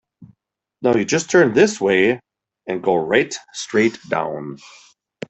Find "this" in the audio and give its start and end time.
1.53-1.79